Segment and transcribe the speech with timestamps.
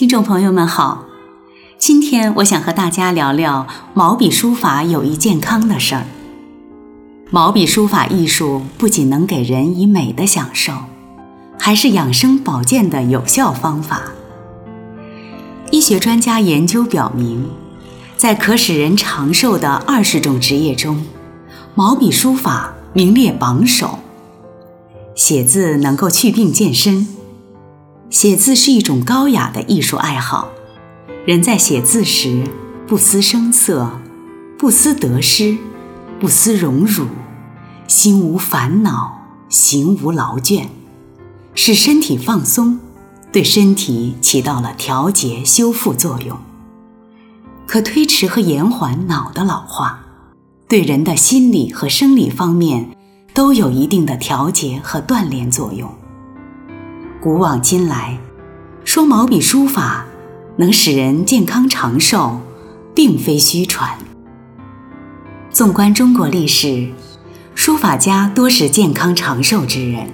[0.00, 1.04] 听众朋友们好，
[1.78, 6.06] 今天我想和大家聊聊毛笔书法有益健康的事儿。
[7.28, 10.72] 毛笔书法艺术不仅能给人以美的享受，
[11.58, 14.04] 还是养生保健的有效方法。
[15.70, 17.50] 医学专家研究表明，
[18.16, 21.04] 在可使人长寿的二十种职业中，
[21.74, 23.98] 毛笔书法名列榜首。
[25.14, 27.06] 写字能够祛病健身。
[28.10, 30.50] 写字是一种高雅的艺术爱好，
[31.24, 32.44] 人在写字时
[32.88, 34.00] 不思声色，
[34.58, 35.56] 不思得失，
[36.18, 37.06] 不思荣辱，
[37.86, 40.64] 心无烦恼，行无劳倦，
[41.54, 42.80] 使身体放松，
[43.30, 46.36] 对身体起到了调节修复作用，
[47.64, 50.00] 可推迟和延缓脑的老化，
[50.68, 52.90] 对人的心理和生理方面
[53.32, 55.88] 都有一定的调节和锻炼作用。
[57.22, 58.18] 古往今来，
[58.82, 60.06] 说毛笔书法
[60.56, 62.40] 能使人健康长寿，
[62.94, 63.98] 并非虚传。
[65.50, 66.88] 纵观中国历史，
[67.54, 70.06] 书法家多是健康长寿之人，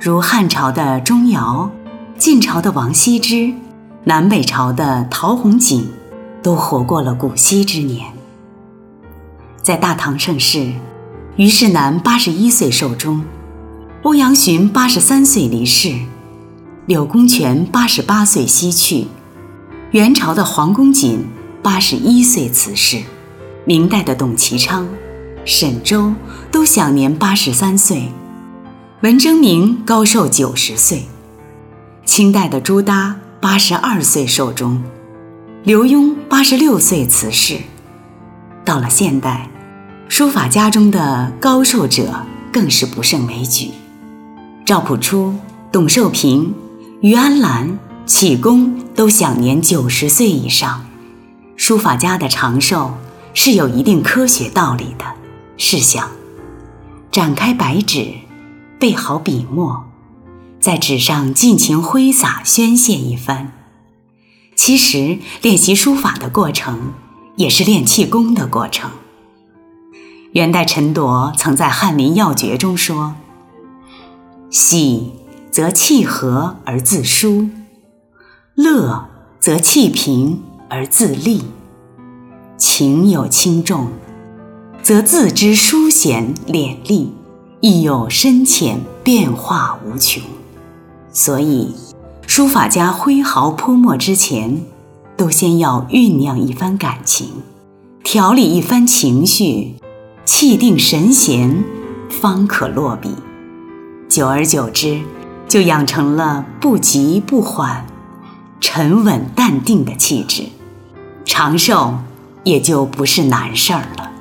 [0.00, 1.68] 如汉朝的钟繇、
[2.16, 3.52] 晋朝的王羲之、
[4.04, 5.90] 南北朝的陶弘景，
[6.44, 8.06] 都活过了古稀之年。
[9.60, 10.74] 在大唐盛世，
[11.34, 13.24] 虞世南八十一岁寿终。
[14.02, 15.94] 欧阳询八十三岁离世，
[16.86, 19.06] 柳公权八十八岁西去，
[19.92, 21.24] 元朝的黄公瑾
[21.62, 23.00] 八十一岁辞世，
[23.64, 24.88] 明代的董其昌、
[25.44, 26.12] 沈周
[26.50, 28.08] 都享年八十三岁，
[29.02, 31.04] 文征明高寿九十岁，
[32.04, 34.82] 清代的朱耷八十二岁寿终，
[35.62, 37.58] 刘墉八十六岁辞世。
[38.64, 39.48] 到了现代，
[40.08, 43.70] 书法家中的高寿者更是不胜枚举。
[44.64, 45.34] 赵朴初、
[45.72, 46.54] 董寿平、
[47.00, 50.86] 于安澜、启功都享年九十岁以上。
[51.56, 52.94] 书法家的长寿
[53.34, 55.04] 是有一定科学道理的。
[55.56, 56.10] 试想，
[57.10, 58.14] 展开白纸，
[58.78, 59.84] 备好笔墨，
[60.60, 63.52] 在纸上尽情挥洒宣泄一番。
[64.54, 66.92] 其实，练习书法的过程，
[67.34, 68.90] 也是练气功的过程。
[70.32, 73.16] 元代陈铎曾在《翰林要诀》中说。
[74.52, 75.12] 喜
[75.50, 77.48] 则气和而自舒，
[78.54, 79.08] 乐
[79.40, 81.44] 则气平而自立。
[82.58, 83.88] 情有轻重，
[84.82, 87.14] 则自知疏闲敛丽，
[87.60, 90.22] 亦有深浅变化无穷。
[91.10, 91.74] 所以，
[92.26, 94.60] 书法家挥毫泼墨之前，
[95.16, 97.26] 都先要酝酿一番感情，
[98.04, 99.76] 调理一番情绪，
[100.26, 101.64] 气定神闲，
[102.10, 103.08] 方可落笔。
[104.12, 105.00] 久而久之，
[105.48, 107.86] 就养成了不急不缓、
[108.60, 110.42] 沉稳淡定的气质，
[111.24, 111.94] 长寿
[112.44, 114.11] 也就不是难事儿了。